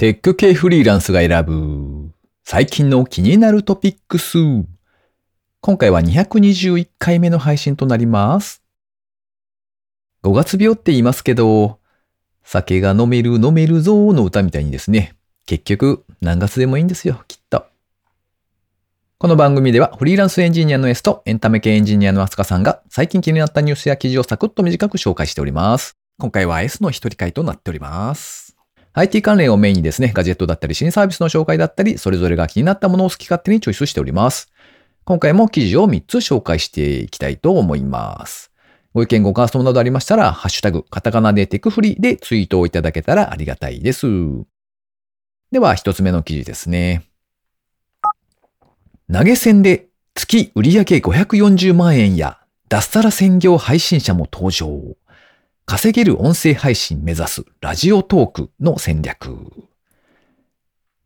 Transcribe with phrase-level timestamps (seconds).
[0.00, 2.10] テック系フリーランスが選ぶ
[2.42, 4.38] 最近の気になるトピックス。
[5.60, 8.62] 今回は221回目の配信となります。
[10.22, 11.80] 5月病って言いますけど、
[12.42, 17.66] 酒が飲める飲めるぞーの歌みたいにですね、結局何月でもいいんですよ、きっと。
[19.18, 25.98] この番組ではフリーランスエンジニアの S とエンタメ系エンジニアのアスカさんが最近気になったニュースや記事をサクッと短く紹介しております。
[26.18, 28.49] 今回は S の一人会となっております。
[28.92, 34.52] IT 関連をメインにですね、ガジェットだったり新サービスの紹介だったり、それぞれが気になったものを好き勝手にチョイスしております。
[35.04, 38.50] 今回も記事を3つ紹介していきたいと思います。
[38.92, 44.06] ご意見ご感想などありましたら、ハッシュタグ、カタカナでテクフリでツイートをいただけたらありがたいです。
[45.52, 47.06] では、一つ目の記事ですね。
[49.12, 52.38] 投げ銭で月売上540万円や
[52.68, 54.96] 脱サラ専業配信者も登場。
[55.70, 59.36] 稼げる音声配信目指すラジオトークの戦略。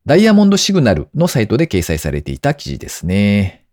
[0.06, 3.66] ダイヤモンドシグナルのサイトで掲載されていた記事ですね。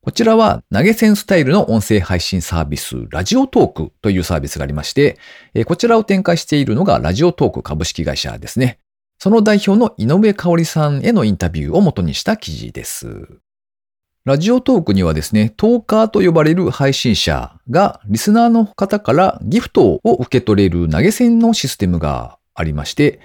[0.00, 5.18] こちらは投げ銭スタイルの音声配信サービスラジオトークというサービスがありまして、
[5.66, 8.78] こちらを展開しているのがラジオトーク株式会社ですね。
[9.18, 13.40] その代表の井上香織さんへのインタビューを元にした記事です。
[14.26, 23.20] ラジオトークにはですね、トーカーと呼ばれる配信者がリスナーの方からギフトを受け取れる投げ銭のシステムがありまして、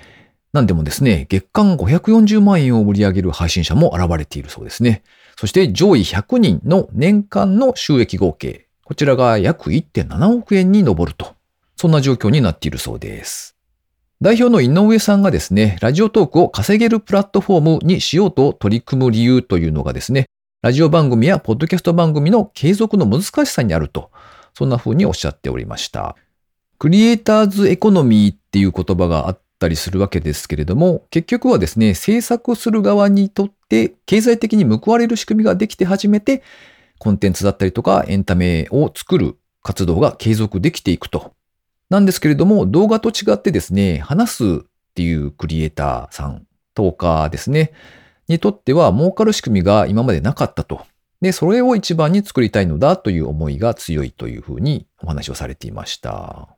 [0.54, 5.02] なんでもですね、月間540万円を売り上げる配信者も現れているそうですね。
[5.40, 11.34] そして上位100人の年間の収益合計、こちらが約1.7億円に上ると。
[11.78, 13.56] そんな状況になっているそうです。
[14.22, 20.28] 代表の井上さんがですね、ラジオトークを稼げるプラットフォームにしようと取り組む理由というのがですね、
[20.62, 24.12] ラジオ番組やポッドキャスト番組の継続の難しさにあると、
[24.54, 26.16] そんな風におっしゃっておりました。
[26.78, 36.44] クリエイターズエコノミーっていう言葉があったりするわけですけれども、結局はですね、制作する側にとって経済的に報われる仕組みができて初めて、
[37.00, 41.34] コンテンツだったりとかエンタメを作る活動が継続できていくと。
[41.90, 47.72] なんですけれども、動画と違ってですね、話すっていうクリエイターさん、トーカーですね、
[48.28, 50.86] にとっては儲かる仕組みが今までなかったと。
[51.22, 56.50] で、それを一番に作りたいのだという思いが強いというふうにお話をされていました。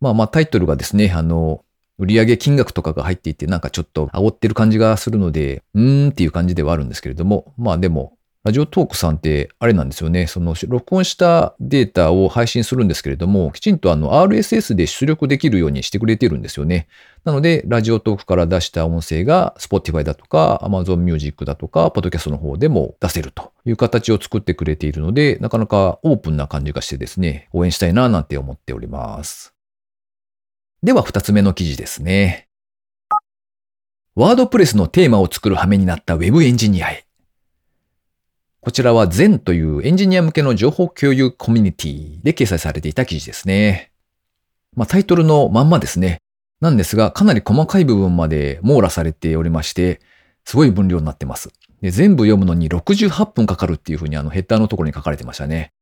[0.00, 1.64] まあまあタイトルがですね、あの、
[1.98, 8.13] 売上金額とかが入っていてなんかちょっと煽ってる感じがするので、うーんっていう感じではあるんですけれども、まあでも、
[8.44, 10.26] ラジオトークさんってあれなんですよね。
[10.26, 16.86] その録音したデータを配信するんですけれども、きちんとあの RSS で出力できるようにしてくれてるんですよね。
[17.24, 29.54] なので、ラジオトークから出した音声が Spotify だとか Amazon Music だとか、ポッドキャストの方でも出せるという形を作ってくれているので、なかなかオープンな感じがしてですね、応援したいななんて思っております。
[30.82, 32.48] では、二つ目の記事ですね。
[34.16, 37.03] ワードプレスのテーマを作る羽目になった Web エンジニアへ。
[38.64, 43.92] こちらは Zen というエンジニア向けの情報共有コミュニティで掲載されていた記事ですね。
[44.74, 46.22] まあ、タイトルのまんまですね。
[46.62, 50.00] なんですが、かなり細かい部分まで網羅されておりまして、
[50.46, 51.50] すごい分量になってます。
[51.82, 55.74] で全部読むのに68分かかるっていうふうにあのヘッダーのところに書かれてましたね。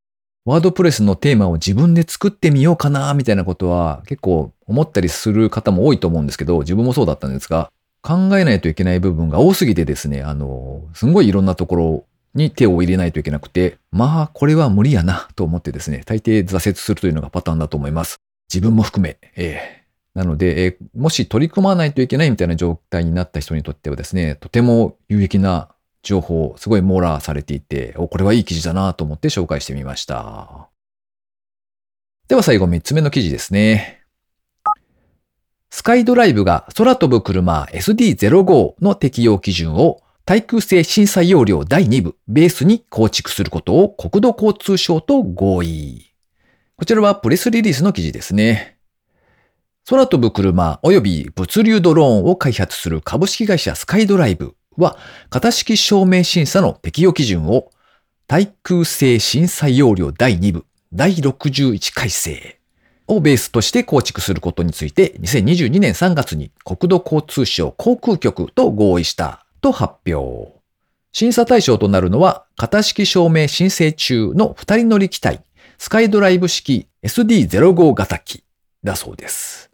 [0.44, 7.70] ワードプレスのテーマを自分で作ってみようかなみたいなことは結構思ったりする方も多いと思うんですけど、自分もそうだったんですが、
[8.02, 12.04] 考えないといけない部分が多すぎてですね、あの、すんごいいろんなところ
[12.34, 18.20] に手を入れないといけなくて、まあ、これは無理やなと思ってですね、大抵挫折するというのがパターンだと思います。
[18.52, 19.82] 自分も含め、ええ
[20.14, 25.70] なので、えーもし取り組まないといけないみたいな状態になった人にとってはですね、とても有益な
[26.02, 30.68] 情報、すごい網羅されていて、お、これはいい記事だなと思って紹介してみました。
[32.28, 34.02] では最後3つ目の記事ですね。
[35.70, 46.12] スカイドライブが空飛ぶ車 SD05 の適用基準を対空性審査要領第2部ベースに構築することを国土交通省と合意。
[46.76, 48.78] こちらはプレスリリースの記事ですね。
[49.88, 54.96] 空飛ぶ車及び物流ドローンを開発する株式会社スカイドライブは
[55.28, 57.70] 型式証明審査の適用基準を
[58.28, 62.60] 対空性審査要領第2部第61改正
[63.08, 70.52] をベースとして構築することについて2022年3月に国土交通省航空局と合意したと発表。
[71.12, 75.42] 審査対象となるのは型式証明申請中の2人乗り機体
[75.78, 78.44] スカイドライブ式 SD05 型機
[78.84, 79.70] だそうです。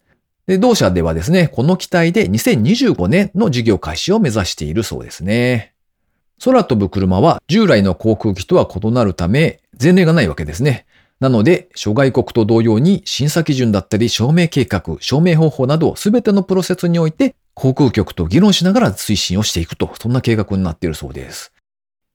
[0.46, 5.75] で、同社ではですね、この機体で2025年の事業開始を目指しているそうですね。
[6.43, 10.87] 空飛ぶ車は従来の航空機とは異なるため、前例がないわけですね。
[11.20, 21.53] なので、諸外国と同様に審査基準だったり証明計画、証明方法など全てのプロセスにおいて航空局と議論しながら推進をしていくと、そんな計画になっているそうです。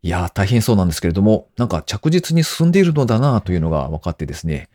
[0.02, 4.70] いやー、大変そうなんですけれども、なんか着実に進んでいるのだなというのが分かってですね、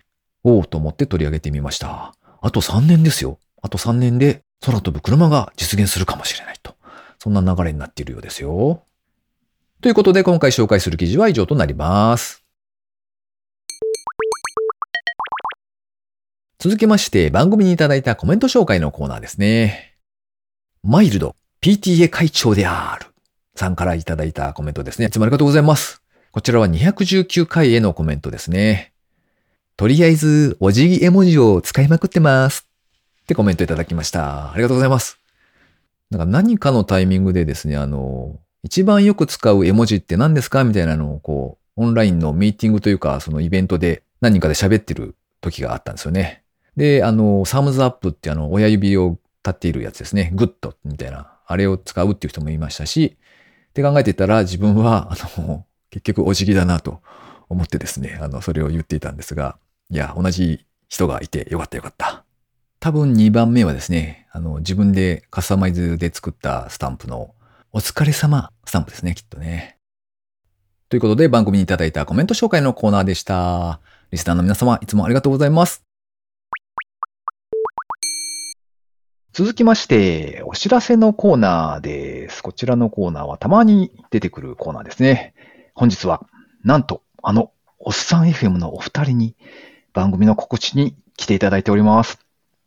[0.45, 2.15] おおと思って取り上げてみました。
[2.41, 3.39] あと3年ですよ。
[3.63, 6.75] あと3年で空飛ぶ車が実現するかもしれないと。
[7.19, 8.83] そんな流れになっているようですよ。
[9.81, 12.48] ということで今回紹介する記事は以上となります。
[16.61, 19.95] 続きまして番組にいただいたコメント紹介のコーナーですね。
[20.83, 23.07] マイルド PTA 会長である
[23.55, 25.07] さんからいただいたコメントですね。
[25.07, 26.03] いつもありがとうございます。
[26.33, 28.93] こちらは219回へのコメントですね。
[29.77, 32.67] とりあえず、お辞儀絵文字を使いまくってます。
[33.23, 34.51] ってコメントいただきました。
[34.51, 35.21] ありがとうございます。
[36.11, 46.43] なんか何かのタイミングでですね、あの、一番よく使う絵文字って何ですかみたいなのをこう、オンラインのミーティングというか、そのイベントで何人かで喋ってる時があったんですよね。
[46.79, 50.31] で、あの、サムズアップってあの、親指を立っているやつですね。
[50.33, 51.33] グッドみたいな。
[51.45, 53.17] あれを使うっていう人もいましたし、
[53.71, 57.01] って考えてたら自分は、あの、結局お辞儀だなと
[57.49, 59.59] 思ってですね、あの、それを言っていたんですが、
[59.91, 62.25] いや、同じ人がいてよかったよかった。
[62.79, 67.35] 多分2番目はですね、あの、自分でカスタマイズで作ったスタンプの
[67.73, 69.79] お疲れ様スタンプですね、きっとね。
[70.91, 73.81] ということで番組にいただいたコメント紹介のコーナーでした。
[74.13, 75.88] リスナーの皆様、いつもありがとうございます。
[79.39, 82.43] 続きまして、お知らせのコーナーです。
[82.43, 85.33] こちらのコーナーはたまに出てくるコーナーですね。
[85.77, 86.27] 本日は、
[86.65, 89.37] なんと、あの、おっさん FM のお二人に
[89.93, 92.19] 番組の告知に来ていただいております。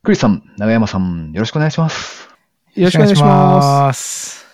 [0.04, 2.30] クリスさん、長山さん、よろしくお願いします。
[2.74, 4.46] よろしくお願いします。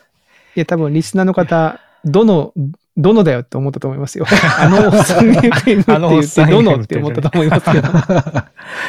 [0.56, 2.52] いや、多分リスナーの方、どの、
[2.98, 4.26] どのだよって思ったと思いますよ。
[4.60, 7.90] あのおっさん FM って言って、どのって思ったと思いますけど。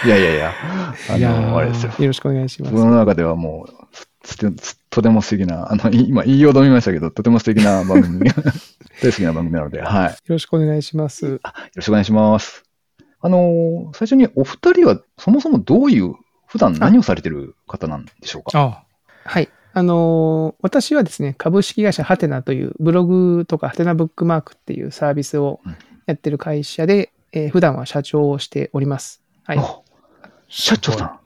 [0.07, 0.53] いやいやいや、
[1.11, 1.93] あいやの、ーあれですよ。
[1.99, 2.75] よろしくお願いします。
[2.75, 3.73] 僕の中ではもう、
[4.91, 8.21] とても素敵な、あの、い今言いようと見ましたけど、とても素敵な番組、
[9.03, 10.05] 大好きな番組なので、はい。
[10.05, 11.41] よよろしくお願いします。
[11.77, 12.65] ろしくお願いします。
[13.21, 16.15] あの、最初にお二人はそもそもどういう、
[16.47, 18.59] 普段何をされてる方なんでしょうか？
[18.59, 18.85] あ
[19.25, 19.49] はい。
[19.75, 25.77] あのー私はですね、株式会社ハテナというブログとかハテナブックマークっていうサービスをうん
[26.07, 29.23] やってる会社で、えー普段は社長をしております。
[29.45, 29.59] はい。
[29.59, 29.85] お
[30.49, 31.19] 社長さん。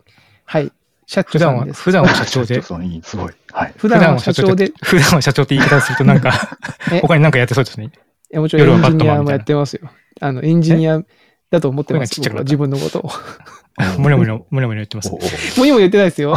[0.44, 0.72] はい。
[1.06, 1.82] 社普段は、長さんです。
[1.82, 2.66] 普段は社長で社長。
[2.74, 3.32] さん、いい、すごい。
[3.52, 3.74] はい。
[3.76, 6.32] 普段は社長で、普段は社長って言い方するとなんか
[6.92, 7.86] え、他になんかやってそうですね。
[7.86, 7.90] い
[8.34, 9.90] やもちろんエンジニアもやってますよ。
[10.20, 11.00] あの、エンジニア
[11.52, 12.14] だと思ってます。
[12.14, 13.10] ちっちゃくなった僕は自分のことを。
[14.00, 15.16] むにょむにょ、むにょむにょ言ってますお。
[15.16, 16.30] おもにも言ってないですよ。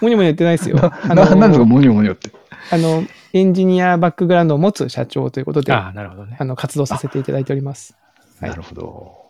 [0.00, 0.78] もにも言ってないですよ。
[0.82, 2.30] あななんですか、の、もにょもにょって。
[2.70, 6.44] あの、エンジニアバックグラウンドを持つ社長ということで、ああ、なるほどねあ。
[6.44, 7.94] の、活動させていただいております。
[8.40, 9.26] はいなるほど。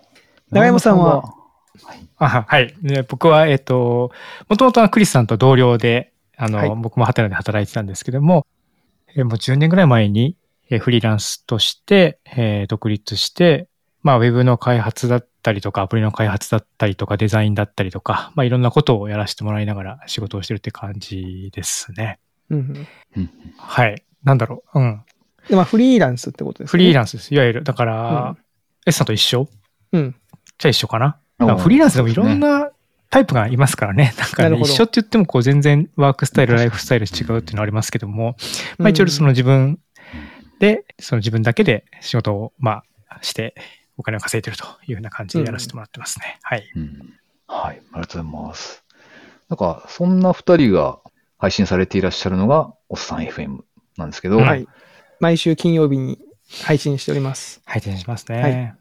[0.51, 1.35] 長山さんは？
[2.19, 2.75] あはい。
[2.83, 4.11] で僕は、えっ、と、
[4.49, 8.47] もともとはクリスさんと同僚で、あの、はい僕もハテナで働いてたんですけども、
[9.09, 10.37] えーもう10年ぐらい前に、
[10.71, 13.69] えーフリーランスとして、えー独立して、
[14.07, 22.21] まあ、ウェブの開発だったりとか、アプリの開発だったりとか、デザインだったりとか、まあ、いろんなことをやらせてもらいながら仕事をしてるって感じですね。
[22.49, 22.87] うんうん。
[23.17, 24.05] うんはい。
[24.23, 24.79] なんだろう。
[24.79, 25.03] うん。
[25.49, 26.71] で、まあ、フリーランスってことですね。
[26.71, 27.35] フリーランンスです。
[27.35, 28.37] いわゆる、だから、
[28.87, 29.49] S さんと一緒？
[29.91, 30.15] うん。
[30.57, 31.19] じゃあ一緒かな。
[31.39, 32.71] からフリーランスでもいろんな
[33.11, 34.15] タイプがいますからね。
[34.19, 38.37] なんかね、なるほど一緒って言ってもこう全然ワークスタイル、ライフスタイル違うっていうのはありますけども、
[38.79, 39.81] まあ一応その自分
[40.61, 43.55] で、その自分だけで仕事をまあして
[43.97, 46.39] お金を稼いでるというような感じでやらせてもらってますね。
[46.43, 46.71] はい。
[46.75, 47.15] うん
[47.49, 48.85] はい、ありがとうございます。
[49.49, 50.99] なんか、そんな二人が
[51.39, 53.61] 配信されていらっしゃるのが、おっさん FM
[53.97, 54.67] なんですけど、うんはい。
[55.21, 56.19] 毎週金曜日に
[56.65, 57.61] 配信しております。
[57.65, 58.43] 配信しますね。
[58.43, 58.75] はい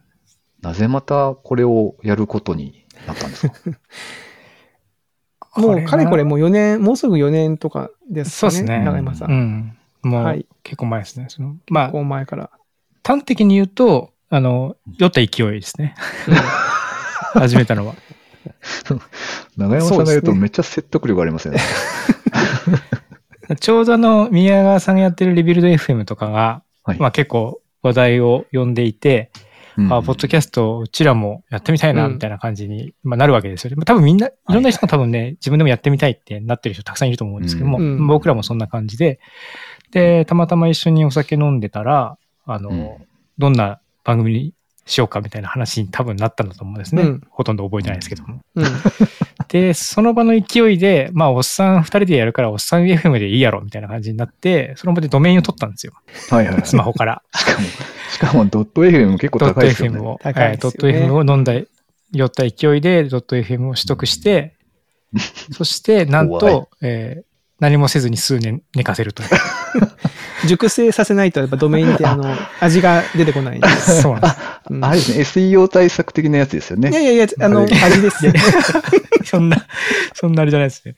[0.61, 3.53] なぜまたこれをやることになったんですか？
[5.61, 8.51] もう、かれこれももう4年、もうすぐ4年とかですかね。
[8.51, 8.83] そうですね。
[8.83, 9.27] 長山さ。
[9.29, 9.77] うんん。
[10.01, 11.27] もうはい結構前ですね。
[11.29, 12.49] そのまあこ、う前から。
[13.03, 15.27] 端的に言うと、あの、酔った勢い
[15.59, 15.95] ですね。
[17.33, 17.95] 始めたのは。
[19.57, 21.59] 長山さんが言うとめっちゃ説得力ありますよね。
[23.59, 26.99] ちょうどあの、宮川さんがやってるリビルド FM とかが、はい。
[26.99, 29.31] まあ結構話題を呼んでいて、
[29.77, 32.13] あ、ポッドキャストうちらもやってみたいな、うん。
[32.13, 33.75] みたいな感じに、まあ、なるわけですよね。
[33.75, 34.31] まあ多分みんな、い。
[34.47, 39.19] ろんな人が多分ね、自分でもやってみたいってなってる人たくさんいると思うんですけども、うん僕らもそんな感じで、
[39.91, 42.89] で、たまたま一緒にお酒飲んでたら、あの、うん。
[43.37, 44.53] どんな番組に
[44.85, 47.01] しようかみたいな話に多分なったんだと思うんですね。
[47.01, 48.39] うんほとんど覚えてないですけども。
[48.55, 48.65] うん。
[49.49, 55.93] で、その場の勢いで、まあ、おっさん二人でやるから、おっさん FM でいいやろ、みたいな感じになって、その場でドメインを取ったんですよ。
[56.29, 56.65] はいはいはい。
[56.65, 57.21] スマホから。
[57.35, 57.67] しかも、
[58.11, 59.99] しかもドット FM 結構ドット高いですよ FM ね。
[60.01, 61.53] を、高いはいドット FM を飲んだ、
[62.11, 64.53] 酔った勢いで、ドット FM を取得して、
[65.51, 69.29] そして、なんと、えー何もせずに数年寝かせるという。
[70.45, 72.25] 熟成させないとやっぱドメインってあの、
[72.59, 74.01] 味が出てこないんです。
[74.01, 74.35] そうなんです。
[74.69, 76.89] うんあれですね、SEO 対策的なやつですよね。
[76.89, 78.25] いやいやいや、あの、あれ味です。
[79.25, 79.65] そんな、
[80.13, 80.95] そんなあれじゃないですね。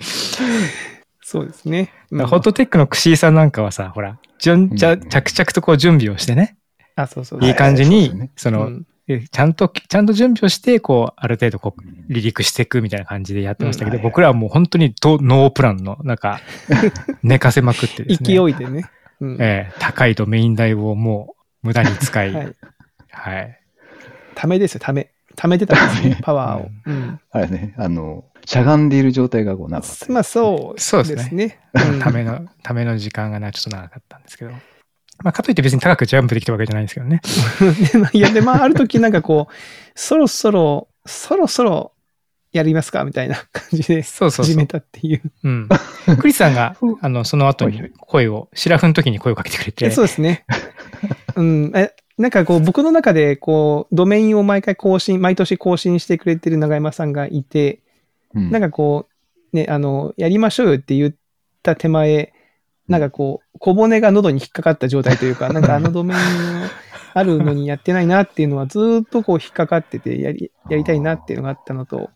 [1.21, 1.91] そうですね。
[2.11, 6.55] うんホットテックの串井さんなんかはさ、ほら、順じゃうん着々とこう準備をしてね、
[6.95, 7.45] あ、そうそう。
[7.45, 8.71] いい感じにはいその、
[9.31, 16.41] ちゃんと、ちゃんと準備をして、こう、ある程度こう、離陸していくみたいな感じでやってましたけど、うん僕らはもう本当にどノープランの、なんか、
[17.23, 18.35] 寝かせまくってですね。
[18.35, 18.85] 勢いでね。
[19.19, 22.53] うんええ高いドメイン代をもう無駄に使い、は
[23.09, 23.49] はい。
[23.49, 23.55] い。
[24.35, 25.11] ためですよ、ため。
[25.35, 26.69] ためてたんですね、 パワーを。
[26.85, 30.11] うんあれね、あの、しゃがんでいる状態がこうなかったり。
[30.11, 31.59] まあ、そうそうでですすねね。
[31.73, 34.51] うんための、ための時間がな、ちょっと長かったんですけど。
[35.23, 37.21] まあ、かといって別に高くジャンプできたわけじゃないんですけどね。
[38.13, 39.53] いや、で、まあ、ある時なんかこう、
[39.95, 41.91] そろそろ、そろそろ
[42.57, 43.05] やりますか？
[43.05, 45.21] みたいな感じでそうそうそう始めたっていう。
[45.43, 45.69] うん。
[46.19, 50.45] クリスさんが、 あの、その後に声を、シラフの時に声をかけてくれて、そうですね。
[51.35, 51.71] うん。
[51.75, 57.79] え、なんかこう、僕の中で、こう、ドメインを毎回更新、毎年更新してくれてる長山さんがいて、
[58.33, 59.07] うんなんかこ
[59.53, 61.13] う、ね、あの、やりましょうよって言っ
[61.63, 62.33] た手前、
[62.87, 66.19] なんかこう、小骨が喉に引っかかった状態というか、 なんかあのドメイン
[67.13, 72.09] あるのにやってないなっていうのはずーっとこう引っかかってて、やり、やりたいなっていうのがあったのと、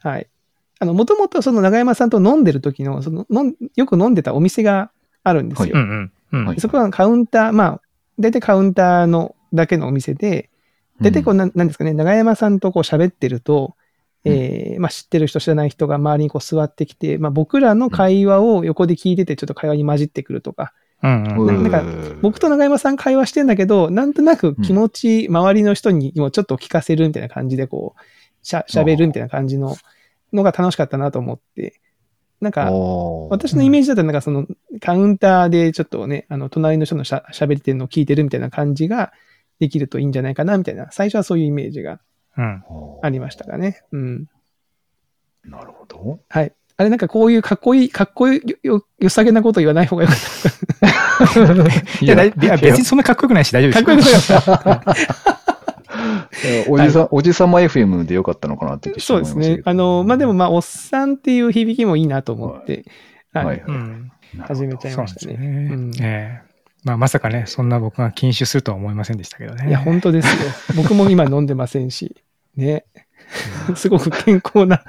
[0.00, 0.26] はい。
[0.80, 4.90] あの、もともとその長山さんと飲んでる時の、その、飲んよく飲んでたお店が
[5.24, 5.72] あるんですよ。
[5.74, 6.12] うんうん。
[6.32, 6.46] うん。
[6.46, 7.80] はいそこはカウンター、まあ、
[8.18, 10.50] 大体カウンターのだけのお店で、
[11.00, 13.74] 大体こう、なんなんですかね、長山さんとこう喋ってると、
[14.24, 21.62] えーまあ知ってる人知らない人が周りにこう座ってきて、まあ僕らの会話を横で聞いててちょっと会話に混じってくるとか、うんうん。
[21.62, 28.00] ななんか僕と長山さん会話してんだけど、なんとなく気持ち、周りの人にもちょっと聞かせるみたいな感じでこう、
[28.42, 29.76] しゃ、喋るみたいな感じの
[30.32, 31.80] のが楽しかったなと思って、
[32.40, 32.70] なんか、
[33.30, 34.46] 私のイメージだとなんかその
[34.80, 39.12] カウンターでちょっとね、あの隣の人のしゃ喋ってるのを聞いてるみたいな感じが
[39.58, 42.00] できるといいんじゃないかなみたいな、最初はそういうイメージが
[42.38, 42.62] うん。
[43.02, 43.82] ありましたかね。
[43.92, 44.28] うん。
[45.44, 46.20] なるほど。
[46.28, 46.52] はい。
[46.76, 50.18] あれなんかこういうかっこいい、かっこいい、よ、よさげなこと言わない方がよかっ
[50.78, 51.68] た。
[52.04, 55.38] いや、だ いや別にそんなかっこよくないし大丈夫かっですこよくなかった。
[56.68, 59.60] おじさん、おじさま FM でよかったのかなってそうですね。
[59.64, 62.84] あの、まあ、でもまあ、おっさんっていう響きもいいなと思って、
[63.32, 63.46] はい。
[63.46, 64.12] はいうん。
[64.40, 65.48] 始めちゃいそうなんですましたね。
[65.48, 65.74] ね。
[65.74, 66.48] うんええ
[66.84, 69.68] まあ、まさかね、そんな僕が禁酒するとは思いませんでしたけどね。
[69.68, 70.52] いや、本当ですよ。
[70.76, 72.16] 僕も今飲んでませんし、
[72.56, 72.84] ね。
[73.74, 74.84] すごく健康な、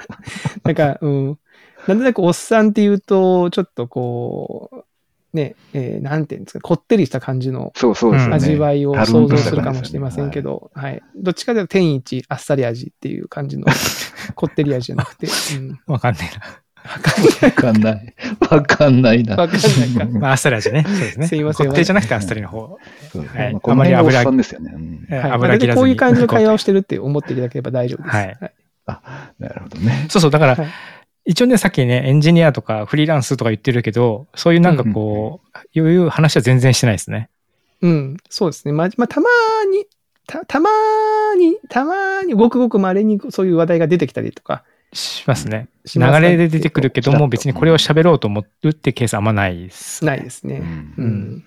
[0.64, 1.40] なんか、うん。
[1.88, 4.86] なんとなくおっさんっていうと、ちょっとこう、
[5.34, 7.72] ね、えーなんていうんですか、こってりした感じの。
[8.32, 11.02] 味わいを想像するかもしれませんけど、はい。
[11.16, 13.66] どっちかというと天一あっさり味っていう感じの、
[14.36, 15.80] こってり味じゃなくて、うん。
[15.86, 16.30] わかんない
[17.44, 18.16] わかんない。
[18.50, 19.36] わかんないな。
[19.36, 20.06] わかんないか。
[20.06, 20.06] な。
[20.20, 20.84] まあ、あっさり味ね。
[20.88, 21.28] そうですね。
[21.28, 22.78] すいませんこってりじゃなくてあっさりの方。
[23.64, 24.72] あまり油さんですよね。
[25.10, 25.76] 油切ら。
[25.76, 28.16] こういう感じの会話をしてるって思っていただければ大丈夫です。
[28.16, 28.38] はい
[29.38, 30.08] なるほどね。
[30.10, 30.68] そうそう、だから、はい
[31.30, 37.30] 一応ね、さっきね、エンジニアとかフリーランスとか言ってるけど、そういうなんかこう、いういう話は全然してないですね。
[37.84, 38.72] うん、そうですね。
[38.72, 39.30] まあ、まあ、たま
[39.72, 39.86] に、
[40.26, 40.72] た、たま
[41.38, 45.68] に、たまに、ごくごく稀にそういう話題が出てきたりとか、しますね。
[45.96, 50.04] 流れで出てくるけども、別にこれを喋ろうと思うってケースあんまないです。
[50.04, 50.56] ないですね。
[50.58, 51.46] うんうん。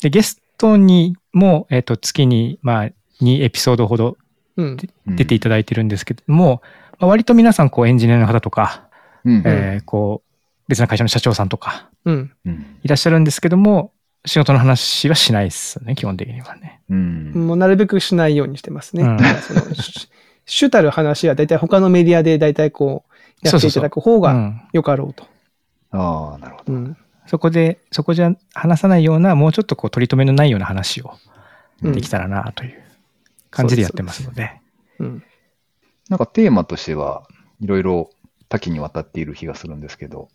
[0.00, 4.16] で、ゲストにも、えっ、と、月に、まあ、2エピソードほど
[4.56, 4.76] うん。
[5.06, 6.62] 出ていただいてるんですけども、
[7.00, 8.87] まあ割と皆さん、こう、エンジニアの方とか、
[9.28, 10.28] うんえーこう、
[10.68, 12.32] 別な会社の社長さんとか、うん。
[12.46, 13.92] うんいらっしゃるんですけども、
[14.24, 16.80] 仕事の話はしないですね、基本的にはね。
[16.90, 19.02] うんもうなるべくしないようにしてますね。
[19.02, 19.18] うん
[20.50, 25.26] 主たる話は大体他のメディアで大体こう、やっていただく方がうんよかろうと。
[25.90, 26.72] ああ、なるほど。
[26.72, 26.96] うん。
[27.26, 31.12] そこで、そこじゃ話さないような、もうちょっとこう、取り留めのないような話を
[31.82, 32.82] うんできたらな、という
[33.50, 34.50] 感じでやってますので。
[34.98, 35.22] うん。
[36.08, 37.24] なんかテーマとしては
[37.60, 38.10] いろいろ
[38.48, 40.28] 多岐にわたっている気がするんですけど、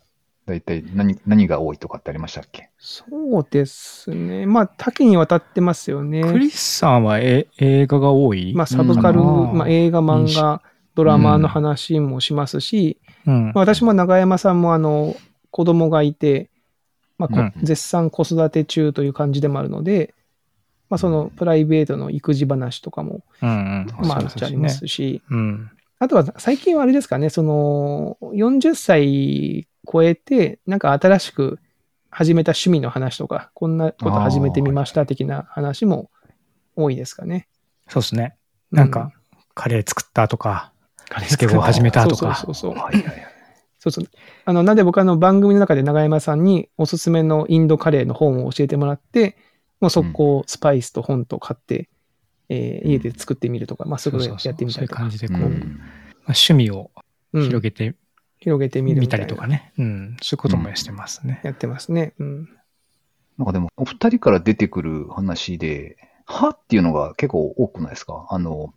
[0.46, 2.70] 大体何何が多いとかってありましたっけ？
[2.78, 3.04] そ
[3.40, 4.46] うですね。
[4.46, 6.22] まあ、多岐にわたってますよね。
[6.22, 8.54] クリスさんはえ映画が多い？
[8.54, 10.60] まあ、サブカル、うんまあ、映画、漫画、
[10.94, 15.16] ドラマの話もしますし、うんまあ、私も長山さんもあの
[15.50, 16.50] 子供がいて、
[17.16, 20.14] まあこうん絶賛子育て中という感じでもあるので、
[20.90, 24.06] まあ、そのプライベートの育児話とかも、うんうん。
[24.06, 25.70] まあ、あっちゃありますし、うん。
[25.98, 31.58] あとは最近はあれですかね、その40歳超えて、なんか新しく
[32.10, 36.10] 始めた趣味の話とか、こんなこと始めてみました的な話も
[36.76, 37.48] 多いですかね。
[37.88, 38.36] そうですね。
[38.70, 39.12] なんか、
[39.54, 40.72] カレー作ったとか、
[41.28, 42.82] スケボー始めたとかそうそうそうそう。
[43.78, 44.04] そうそう。
[44.46, 49.36] あの、なんで僕あの番組の中で長山さんにおすすめのインドカレーの本を教えてもらって、
[49.80, 51.88] もう速攻スパイスと本と買って、
[52.48, 55.58] えー家で作ってみるとか、まあそういうことやってみたりとかそういう感じでこう、うんまあ、
[56.28, 56.90] 趣味を
[57.32, 57.94] うん広げて
[58.38, 59.72] 広げてみるみたりとかね。
[59.78, 60.16] うん。
[60.20, 61.40] そういうこともしてますね。
[61.44, 62.12] やってますね。
[62.18, 62.48] うん。
[63.38, 65.96] なんかでも、お二人から出てくる話で、
[66.26, 68.26] はっていうのが結構多くないですか？
[68.28, 68.74] あの、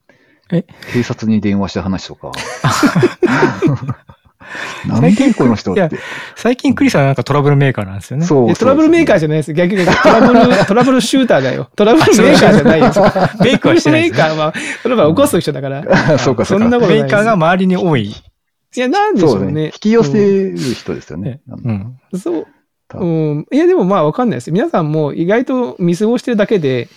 [0.51, 0.65] え？
[0.93, 2.31] 警察に電話した話とか。
[4.87, 5.97] 何件この人っいやて。
[6.35, 8.25] 最近クリスはなんかトラブルメーカーなんですよね。
[8.25, 9.53] そうでトラブルメーカーじゃないです。
[9.53, 11.69] 逆に トラブル、トラブルシューターだよ。
[11.75, 12.85] トラブルメーカーじゃないよ。
[12.85, 14.53] メーカーはしてないメーカーは、
[14.83, 15.83] トラブル起こす人だから。
[15.89, 16.63] あ そうか、そうか。
[16.63, 18.03] そんなことメーカーが周りに多い。
[18.05, 19.51] いや、なんでしょそううね。
[19.53, 19.65] ね。
[19.65, 21.39] 引き寄せる人ですよね。
[21.49, 21.97] うん。
[22.11, 22.19] うん。
[22.19, 22.47] そう。
[22.89, 23.05] 多う
[23.39, 23.45] ん。
[23.51, 24.51] いや、でもまあわかんないです。
[24.51, 26.87] 皆さんも意外と見過ごしてるだけで、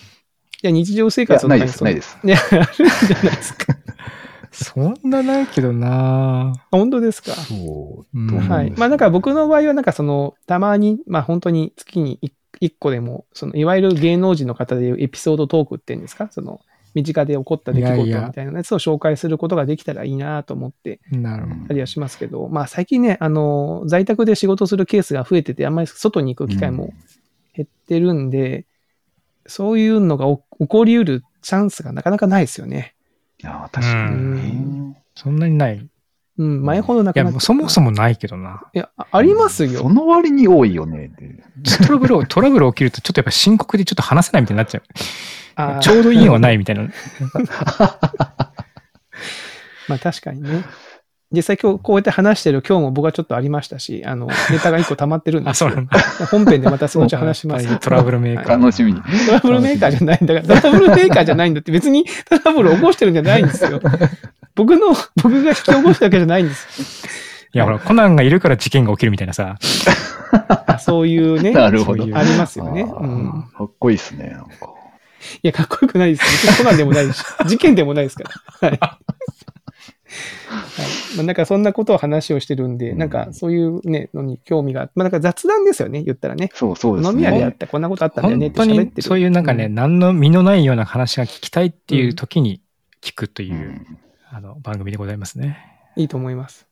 [0.63, 2.17] いや、日常生活のないです、ないです。
[2.23, 2.65] いや、あるん
[3.07, 3.70] じゃないですか。
[4.51, 7.31] そんなないけどなあ本当ですか？
[7.33, 8.17] そう。
[8.19, 8.71] うはい。
[8.77, 16.27] まあなんか僕の場合はなんかその、たまに、まあ本当に月に一一個でも、その、いわゆる芸能人の方でいうエピソードトークっていうんですか？
[16.31, 16.61] その、
[16.93, 21.67] 身近で起こった出来事みたいなやつを紹介することができたらいいなと思ってなるほど。
[21.69, 26.93] たりはしますけど、まあ最近ね、あの、在宅で仕事するケースが増えてて、あんまり外に行く機会も
[27.55, 28.65] 減ってるんで、
[29.47, 32.93] そういうのが起起こりうるチャンスがなかなかないですよね。
[33.43, 35.03] いや、確かにね。
[35.15, 35.77] そんなにない。
[35.77, 35.89] い
[36.37, 37.33] うん、前ほどなかや、なか。
[37.33, 38.63] もうそもそもないけどな。
[38.73, 39.81] いや、あありますよ。
[39.81, 41.43] その割に多いよねって。
[41.85, 44.83] トラブルを、 トラブル起きるとちょっとやっぱ深刻でちょっと話せないみたいになっちゃう。
[45.81, 46.83] ちょうどいいのはないみたいな。
[49.87, 50.63] まあ確かにね。
[51.33, 55.69] 実際今日こうやって話してる今日も僕はちょっとありましたし、あの、 ネタが一個溜まってるんであ、すよ。
[55.69, 55.99] そうなんだ。
[56.29, 57.79] 本編でまたそのうち話します。
[57.79, 58.59] トラブルメーカー。
[58.59, 59.01] 楽しみに。
[59.01, 63.79] トラブルメーカーじゃないんだから、 トラブルメーカーじゃないんだって別にトラブル起こしてるんじゃないんですよ。
[64.55, 64.87] 僕の、
[65.23, 67.07] 僕が引き起こしたわけじゃないんです。
[67.53, 69.55] いや、ほら、コナンがいるから事件が起きるみたいなさ。
[70.79, 72.81] そういうね、なるほどありますよね。
[72.81, 73.45] うん。
[73.57, 74.51] かっこいいですね、なんか。
[75.43, 76.53] いや、かっこよくないですよ。
[76.57, 78.23] コナンでもないし、事件でもないですか
[78.61, 78.69] ら。
[78.69, 78.79] はい。
[80.49, 86.49] はいまあ、なんかそんなことを話をしてるんで、うんなんかそういうね、のに興味が、まあなんか雑談ですよね、言ったらね。
[86.53, 87.11] そうそうですね。
[87.11, 89.01] 飲み屋であったこんなことあったんだよねって喋ってる。
[89.01, 92.61] そういうなんかね、うん何の身のないような話が聞きたいっていう時に
[93.01, 95.57] 聞くというう、んあの番組でございますね。
[95.95, 96.67] いいと思います。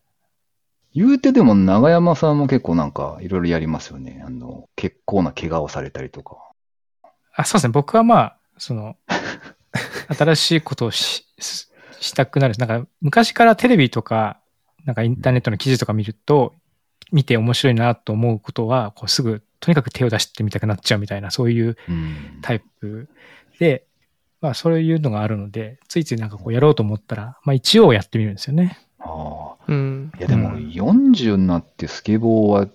[0.93, 4.23] 言うてでも長山さんも結構なんかいろいろやりますよね。
[4.25, 6.37] あの、結構な怪我をされたりとか。
[7.35, 7.71] あ、そうですね。
[7.71, 8.95] 僕はまあ、その、
[10.17, 11.25] 新しいことをし
[11.99, 12.55] ししたくなる。
[12.57, 14.39] なんか、昔からテレビとか、
[14.85, 16.55] なんかインターネットの記事とか見ると、
[17.11, 22.39] 見て面白いなと思うことは、こうすぐ、とにかく手を出してみたくなっちゃうみたいな、そういううん。
[22.41, 23.09] タイプ
[23.59, 23.85] で、
[24.41, 28.79] まあ、そういうのがあるので、ついついなんかこうやろうと思ったら、まあ一応やってみるんですよね。
[28.99, 29.63] ああ。
[29.67, 30.11] うん。
[30.17, 32.67] いやでもうん40になってスケボーは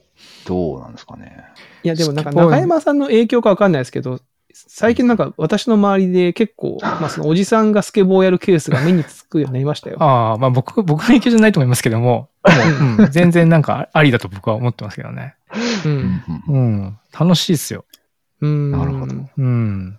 [0.46, 1.44] どうなんですかね。
[1.82, 4.20] いや、でもなんか中山さんの影響かわかんないですけど、
[4.54, 9.96] 最近なんか私の周りで結構、まあそのおじさんがスケボーをやるケースが目につくようになりましたよ。
[10.00, 15.34] ああ、まあ僕、 僕の影響じゃないと思いますけども、でもうん、 全然なんかありだと僕は思ってますけどね。
[15.84, 15.88] う。
[15.88, 16.98] うんんうんうん。
[17.18, 17.84] 楽しいですよ。
[18.40, 18.70] うん。
[18.70, 19.98] なるほどうん。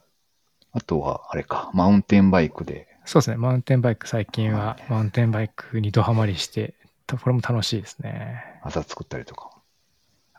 [0.71, 2.87] あとは、あれか、マウンテンバイクで。
[3.05, 3.37] そうですね。
[3.37, 6.73] マウンテンバイク、最近はマウンテンバイクにドハマりして、
[7.07, 8.43] たこれも楽しいですね。
[8.63, 9.49] 朝作ったりとか。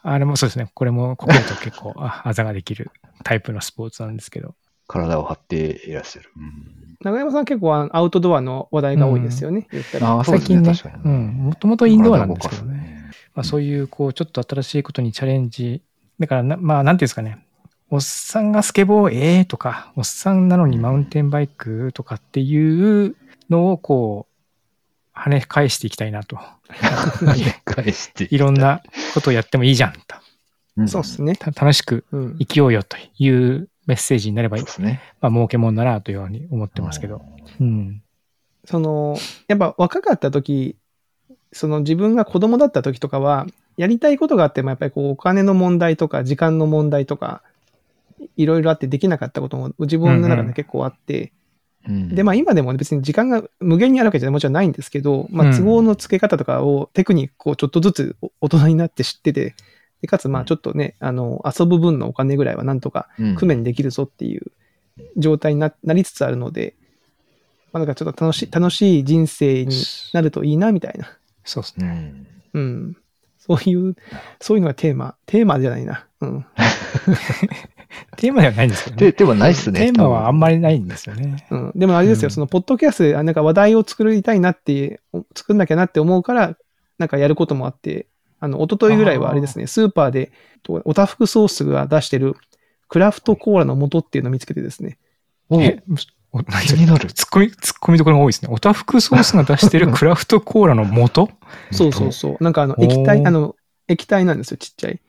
[0.08, 0.70] あれもそうですね。
[0.72, 2.90] これもこけると結構、あ、あざができる
[3.24, 4.54] タイプのスポーツなんですけど。
[4.86, 6.30] 体を張っていらっしゃる。
[6.36, 10.12] うん、中山さん結構あアウトドアの話題が多いですよね、言ったら。
[10.12, 10.62] ああ、そうですね。
[10.62, 11.26] 最近ね確かに、うん。
[11.46, 12.74] もともとインドアなんですけどね。
[12.74, 15.82] ねまあそういう、こう、ちょっと新しいことにチャレンジ。
[16.20, 17.44] だからな、まあ、なんていうんですかね。
[17.90, 23.16] おっさんがスケボーええとか、おっさんなのにマウンテンバイクとかっていう
[23.50, 24.35] のを、こう、
[25.16, 26.38] 跳ね返していきたいなと。
[27.64, 28.28] 返して。
[28.34, 28.82] いろんな
[29.14, 29.98] ことをやってもいいじゃんと。
[30.76, 31.36] うんそうですね。
[31.36, 32.36] た楽しくうん。
[32.38, 34.64] 生きようよというメッセージになればいい。
[34.64, 35.00] ですね。
[35.22, 37.22] まあ、儲けもんだなというように思ってますけど。
[37.58, 38.02] うん。
[38.66, 39.16] その、
[39.48, 40.76] やっぱ若かった時、
[41.50, 43.46] その自分が子供だった時とかは、
[43.78, 47.42] やりたいことがあっても、やっぱりこう、お金の問題とか、時間の問題とか、
[48.36, 51.30] いろいろあってできなかったことも自分の中うんうんで結構あって、うん
[51.88, 59.54] で、まあ今でも別に時間が無限にあるわけじゃもちろんないんですけど、まうんあ都合のつけ方とかを、テクニックをちょっとずつ大人になって知ってて、
[60.02, 64.52] でかつまあちょっとね、あの、遊ぶ分のお金ぐらいはなんとかうん工面できるぞっていう
[65.16, 66.74] 状態にななりつつあるので、
[67.72, 69.74] まあなんかちょっと楽しい、楽しい人生に
[70.12, 71.16] なるといいなみたいな。
[71.44, 72.14] そうですね。
[72.54, 72.62] うん。
[72.62, 72.96] うん。
[73.38, 73.96] そういう、
[74.40, 75.14] そういうのがテーマ。
[75.26, 76.06] テーマじゃないな。
[76.20, 76.46] うん。
[78.16, 79.12] テーマではないんですけどで、ね。
[79.12, 79.80] でもないっすね。
[79.80, 81.46] テーマはあんまりないんですよね。
[81.50, 81.72] うん。
[81.74, 86.56] でもあれですよ、うんその、ポッドキャストで、あなんか話題を作りたいなって、お作んなきゃなって思うから、
[86.98, 88.06] なんかやることもあって、
[88.40, 92.34] あの、一昨日ぐらいはあれですね、スーパーで、とおたふくソースが出してる
[92.88, 94.98] クラフトコーラの素っていうのを見つけてですね。
[95.48, 95.82] おえ、
[96.32, 98.48] お何気になるツッコミ、ツッコミどころが多いですね。
[98.52, 101.28] おたふくソースが出してるクラフトコーラの素
[101.72, 102.44] そうそうそう。
[102.44, 103.56] なんかあの、液体、あの、
[103.88, 105.00] 液体なんですよ、ちっちゃい。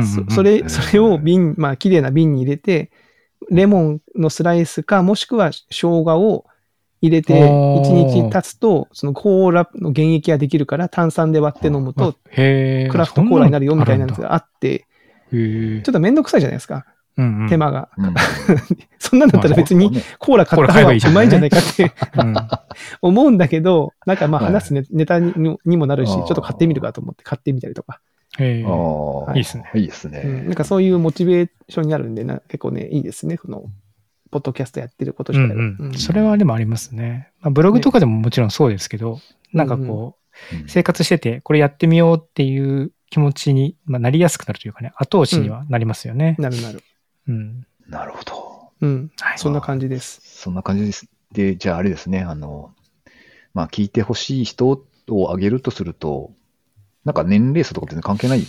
[0.00, 0.30] うんうんうん。
[0.30, 2.90] そそれ、それを瓶、まあ、綺麗な瓶に入れて、
[3.50, 6.46] レモンのスライスか、もしくは生姜を
[7.02, 7.80] 入れて、おー。
[7.82, 14.86] 1日経つと、そのコーラの原液ができるから、炭酸で割って飲むと、クラフトコーラになるよみたいなやつがあって、
[15.30, 17.48] ちょっとめんどくさいじゃないですか、うんうん。
[17.48, 17.88] 手間が。
[17.96, 18.14] うん。
[18.98, 22.34] そんなんだったら別にコーラ買った方がうまいんじゃないかって うん
[23.00, 24.52] 思うんだけど、なんかまあはい。
[24.52, 28.00] 話すネネタににもなるし、ちょっと買ってみるかと思って買ってみたりとか。
[28.38, 30.22] ああ、いいですねいいですね。
[30.24, 33.64] うん、なんかそういうモチベーションになるんでな、結構ね、いいですね、この、
[34.30, 35.62] ポッドキャストやってることうん自体は。
[35.62, 37.30] うんうんそれはでもありますね。
[37.40, 39.20] まあ、ブログとかでももちろんそうですけど、
[39.52, 40.26] なんかこう、うん
[40.66, 46.36] 生活してて、これやってみようっていう気持ちに、まあ、なりやすくなるというかね、後押しにはなりますよね。
[46.38, 46.82] なるなる。
[47.28, 47.66] うん。
[47.88, 48.72] なるほど。
[48.82, 49.10] うん。
[49.18, 50.20] はいそんな感じです。
[50.22, 51.08] そんな感じです。
[51.32, 52.74] で、じゃああれですね、あの、
[53.54, 56.32] まあ聞いてほしい人を挙げるとすると、
[57.06, 58.42] なんか年齢層とか全然関係ない。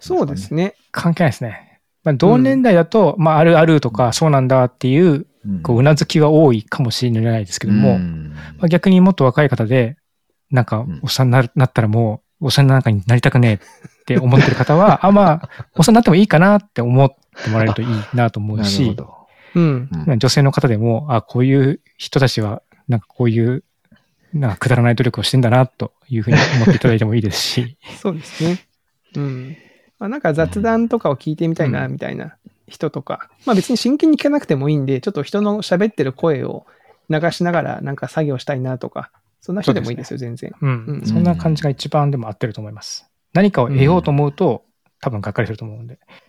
[0.00, 0.74] そうですね。
[0.90, 1.80] 関係ないですね。
[2.02, 9.96] まあ、同年代だと、まあ、あるあるとか、そうなんだっていう、うんこう、うなずきが多いかもしれないですけども、んまあ、逆にもっと若い方で、
[10.50, 17.08] なんかうん、おっさんになるなったらもう、おっさんなんかになりたくねえって思ってる方は、 あ、まあ、おっさんになってもいいかなって思っ
[17.44, 19.14] てもらえるといいなと思うし、ど。
[19.54, 19.88] うん。
[20.06, 23.64] うん女性の方でも、あ、こういう人たちは、なんかこういう、
[24.40, 28.58] なんかくだらない努力をしてんだな、というふうに思っていただいてもいいですし、 そうですね。
[29.16, 29.56] うん。
[29.98, 32.36] まあなんか雑談とかを聞いてみたいな、うみたいな
[32.68, 36.66] 人とか、まあ別に真剣に聞かなくてもいいんで、ちょっと人の喋ってる声を
[37.08, 40.52] 流しながらなんか作業したいなとか、そんな人でもいいですよ、全然。
[40.60, 43.06] うん、うんそんな感じが一番でも合ってると思います。
[43.32, 44.64] 何かを得ようと思うと、
[45.00, 45.98] 多分がっかりすると思うんで。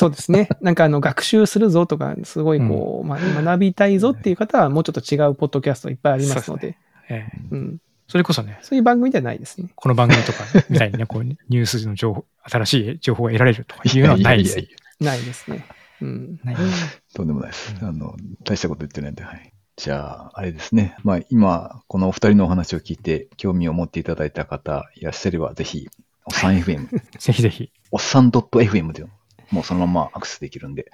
[0.00, 0.48] そうですね。
[0.62, 6.78] なんかあの学習するぞとか、すごいこう、まあ学びたいぞっていう方はもうちょっと違うポッドキャストいっぱいありますので、
[7.10, 7.78] ええうん。
[8.08, 9.68] それこそね、そういう番組ではないですね。
[9.74, 10.38] この番組とか
[10.70, 14.58] みたいにね、こうニュースの情報、新しい情報が得られるとかいうのはないです。
[14.58, 15.66] やややないですね。
[16.00, 16.40] うん。
[16.44, 16.56] ない
[17.14, 17.76] とんでもないです。
[17.82, 19.52] あの、大したこと言ってないんで、はい。
[19.76, 20.96] じゃあ、あれですね。
[21.04, 25.90] まあ、今、このお二人のお話を聞いて、興味を持っていただいた方いらっしゃれば、ぜひ、
[26.24, 27.70] おっさん FM、 ぜひぜひ。
[27.90, 29.04] おっさん .fm で
[29.50, 30.90] もうそのままアクセスできるんで、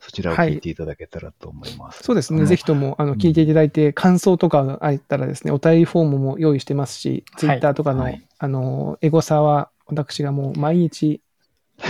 [0.00, 2.02] そちらを聞いていただけたらと思います。
[2.02, 2.46] そうですね。
[2.46, 11.20] ぜひとも、あの、聞いていただいて、感想とかがあったらですね、お便りフォームも用意してますし、ツイッターとかの、はいあの、エゴサは、私がもう毎日、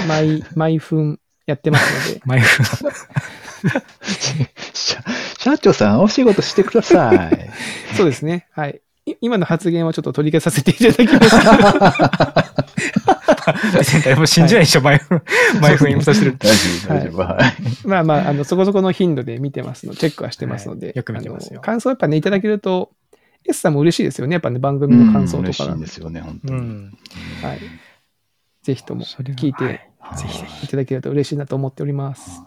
[0.06, 2.64] 毎、 毎分やってますので、 毎分。
[4.72, 5.02] 社
[5.38, 7.50] 社長さん、お仕事してください。
[7.96, 8.46] そうですね。
[8.52, 8.80] はい。
[9.04, 12.47] い今の発言はちょっと取り消させていただきます。
[13.74, 15.22] 別に誰も信じないでしょ、毎分。
[15.60, 16.36] 毎分印刷してる。
[16.38, 17.18] 大丈夫、大丈夫。
[17.18, 17.38] は
[17.84, 17.86] い。
[17.86, 22.90] まあまあ、あの、そこそこの頻度で見てますの、チェックはしてますので、はいよく見てますよ感想やっぱね、いただけると、
[23.44, 24.34] S さんも嬉しいですよね。
[24.34, 26.58] やっぱね、番組の感想と嬉しいんですよね、本当に。
[26.58, 26.98] うん。
[27.42, 27.60] はい。
[28.62, 30.66] ぜひとも聞いてぜひ。
[30.66, 32.42] いただけると嬉しいなと思っております。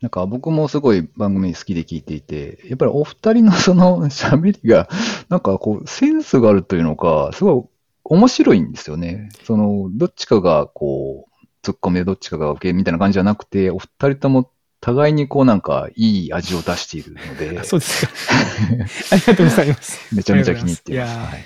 [0.00, 4.88] なんか僕もすごい番組好きで聞いていて、やっぱりお二人のその喋りが、
[5.28, 7.64] なんかこう、センスがあるというのか、すごい
[8.10, 9.28] 面白いんですよね。
[9.44, 18.12] その、どっちかがこう、突っ込みでどっちかが受けみたいな感じじゃなくて、お二人とも互いにこうなんかいい味を出しているのであ、 そうですか。
[19.12, 20.14] ありがとうございます。
[20.14, 21.12] めちゃめちゃ気に入っています。
[21.12, 21.44] いやーはい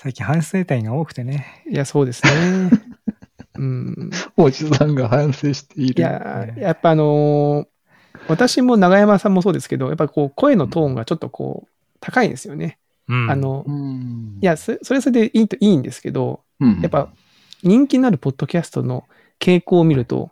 [0.00, 1.64] 最近反省点が多くてね。
[1.68, 2.70] いや、そうですね。
[3.58, 4.10] うん。
[4.36, 5.94] おじさんが反省している。
[6.00, 7.66] いや、やっぱあのー
[8.28, 11.68] 私も長山さんもそうですけど、やっぱこう、声のトーンがちょっとこう、
[12.00, 12.78] 高いんですよね。
[13.08, 13.30] うん。
[13.30, 14.38] あ、の、うん。
[14.40, 16.80] いや、そそれはそれでいいといいんですけど、うん。
[16.80, 17.08] やっぱ、
[17.62, 19.04] 人気のあるポッドキャストの
[19.40, 20.30] 傾向を見ると、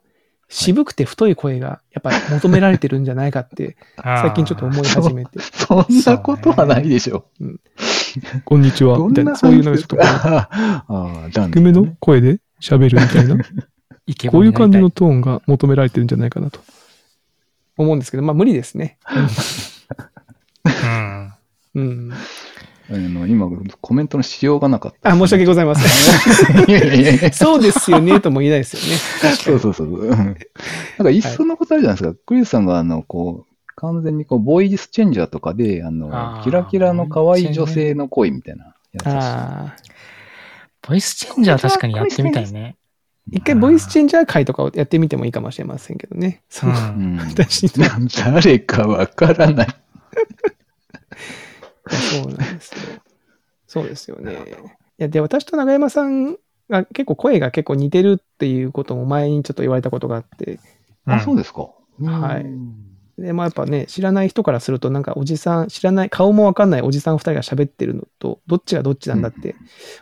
[0.48, 3.76] 渋くて太い声がやっぱ求められてるんじゃないかって、
[4.22, 7.26] 最近ちょっと思い始めて、そんなことはないでしょ。
[8.44, 10.48] こんにちは、みたいな、そういうのがちょっとこう、 あ
[10.90, 13.36] あ、ダン低めの声で喋るみたいな、
[14.30, 16.60] こういう感じのトーンが求められてるんじゃないかなと。
[17.76, 18.98] 思うんですけど、まあ無理ですね。
[19.14, 21.32] うん。
[21.74, 22.12] うん。
[22.88, 23.48] あの今、
[23.80, 25.10] コメントのしようがなかった。
[25.10, 26.64] あ、申し訳ございません。
[26.70, 29.34] いやいやいやいやそうですよね、とも言えないですよね。
[29.36, 29.88] そうそうそう。
[29.88, 30.36] うんなん
[30.98, 32.18] か、いっそのことあるじゃないですか。
[32.24, 40.88] クリスさんが、あの、こう、完全にこう、ボイスチェンジャーとかで、あの、あーキラキラの可愛い女性の声みたいなやつ。
[40.88, 42.76] ボイスチェンジャー確かにやってみたいね。
[43.32, 46.42] 一回ボイスチェンジャー会とかをやってみてもいいかもしれませんけどね。
[46.48, 47.84] そうのんうん私の
[48.40, 49.66] 誰かわからない。
[51.90, 53.02] そうなんですよ。
[53.66, 54.32] そうですよね。
[54.32, 54.36] い
[54.98, 56.36] や、で、私と長山さん
[56.70, 60.60] が結構声が結構似てるっていうことも前にちょっと言われたことがあって、
[61.04, 61.68] あ、そうですか。
[62.02, 62.86] はいうん
[63.18, 69.56] で、まあやっぱね、知らない人からすると、なんかおじさん、知らない、顔もわかんないおじさん二人が喋ってるのと、どっちがどっちなんだって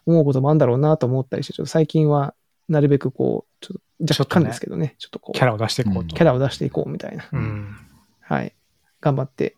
[0.04, 2.34] 思うこともあるんだろうなと思ったりして、ちょっと最近は、
[2.68, 6.16] なるべくこう、ちょっと若干ですけどね、ちょっとこう、キャラを出していこうと。
[6.16, 7.76] キャラを出していこうみたいな、うん。
[8.20, 8.52] はい、
[9.00, 9.56] 頑張って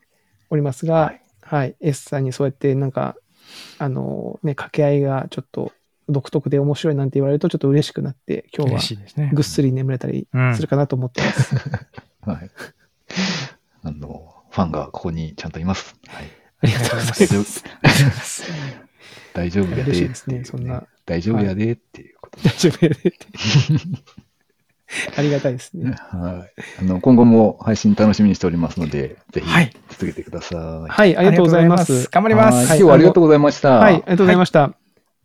[0.51, 1.23] おりますが、はい、
[1.81, 3.17] S さんにそうやってなんか、
[3.79, 5.73] あのね、掛け合いがちょっと
[6.09, 9.31] 独特で面白いなんて言われるとちょっと嬉しくなって、今日は嬉しいですね。
[9.33, 11.55] ぐっすり眠れたりするかなと思ってます。
[12.23, 12.51] はい。
[13.83, 15.97] あの、ファンがここにちゃんといます。
[16.07, 16.25] はい。
[16.61, 17.65] ありがとうございま大す。
[19.35, 19.83] 大丈夫やで。
[19.83, 20.85] 嬉しいですねそんな。
[21.05, 23.19] 大丈夫やでっていうこと大丈夫やでって。
[25.17, 25.97] ありがたいですね。
[26.11, 26.63] はい。
[26.81, 30.91] あの、今後も配信楽しみにしておりますので、ぜひはい続けてください。
[30.91, 32.09] はい、ありがとうございます。
[32.11, 32.55] 頑張ります。
[32.55, 33.71] はいはい今日はありがとうございました。
[33.71, 34.75] はい、ありがとうございました。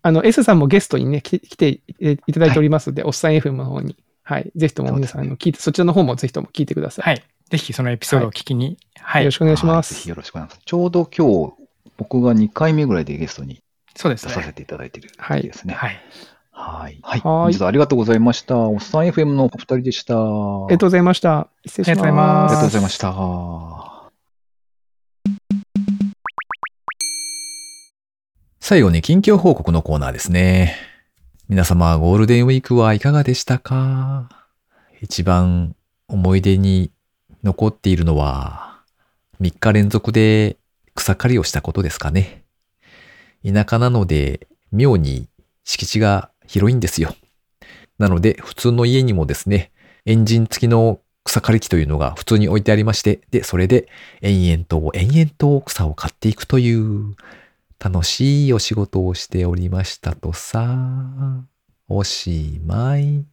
[0.03, 7.05] あの、S さんもゲストにね、き来ていただいておりますので、おっさん FM の方に、はい、ぜひとも皆さん、あの聞いて、そちらの方もぜひとも聞いてください。
[7.05, 7.23] はい。
[7.51, 8.77] ぜひそのエピソードを聞きに。
[8.99, 9.23] はい。
[9.23, 10.09] よろしくお願いしまはいぜひす。
[10.09, 10.61] よろしくお願いします。
[10.65, 11.53] ちょうど今日、
[11.97, 13.61] 僕が2回目ぐらいでゲストに
[13.95, 14.33] そうですね。
[14.33, 15.73] 出させていただいているはい時ですね。
[15.73, 15.89] はい。
[15.89, 16.01] はい。
[16.51, 16.99] はい。
[17.01, 18.57] はい本日はありがとうございました。
[18.57, 20.15] おっさん FM のお二人でした。
[20.15, 21.47] ありがとうございました。
[21.65, 22.43] 失礼しありがとうございま。
[22.43, 24.11] ますすありがとうございました。
[28.59, 30.75] 最後に近況報告のコーナーですね。
[31.49, 34.29] 皆様、ゴールデンウィークはいかがでしたか？
[35.01, 35.75] 一番
[36.07, 36.91] 思い出に
[37.43, 38.79] 残っているのは、
[39.41, 40.57] 3日連続で
[40.95, 42.43] 草刈りをしたことですかね。
[43.43, 45.27] 田舎なので、妙に
[45.63, 47.15] 敷地が広いんですよ。
[47.97, 49.71] なので、普通の家にもですね、
[50.05, 53.87] エンジン付きの草刈り機というのが普通に置いてありまして、で、それで
[54.21, 57.15] 延々と延々と草を刈っていくという
[57.79, 61.45] 楽しいお仕事をしておりましたとさ。
[61.87, 63.25] おしまい。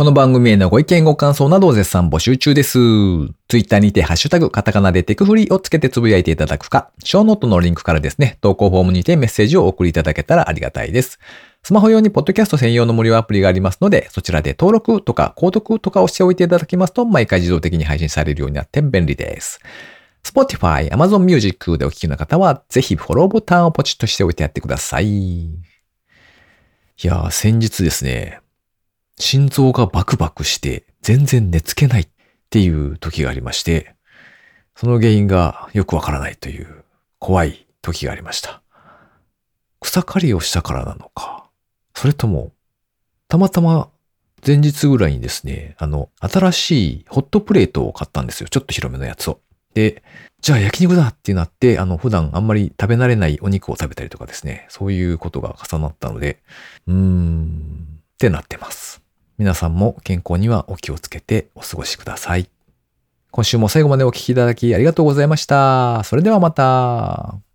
[0.00, 2.72] この番組へのご意見ご感想などを絶賛募集中です。
[2.72, 11.18] ツイッターにてハッシュタグカタカナでテクフリーをつけてつぶやいていただくか、ショーノートのリンクからですね、投稿フォームにてメッセージをお送りいただけたらありがたいです。
[11.62, 19.60] スマホ用にポッドキャスト専用の無料アプリがありますので、そちらで登録とか購読とかをしておいていただきますと、毎回自動的に配信されるようになって便利です。
[20.24, 25.44] Spotify、Amazon Music でお聞きの方は、ぜひフォローボタンをポチッとしておいてやってください。
[25.44, 25.58] い
[27.02, 28.40] やー、先日ですね、
[29.20, 32.08] 心臓がバクバクして全然寝つけないっ
[32.48, 33.94] ていう時がありまして、
[34.74, 36.84] その原因がよくわからないという
[37.18, 38.62] 怖い時がありました。
[39.80, 41.44] 草刈りをしたからなのか、
[41.94, 42.52] それとも、
[43.28, 43.90] たまたま
[44.44, 48.48] 前日ぐらいにですね、あの、新しいホットプレートを買ったんですよ。
[48.48, 49.40] ちょっと広めのやつを。
[49.74, 50.02] で、
[50.40, 56.42] じゃあ焼肉だってなって、あの、普段あんまり食べ慣れないお肉を食べたりとかですね、そういうことが重なったので、
[56.86, 59.02] うーん、ってなってます。
[59.40, 62.50] 皆さんも健康にはお気をつけてお過ごしください。
[63.30, 66.04] 今週も最後までお聴きいただきありがとうございました。
[66.04, 67.49] それではまた。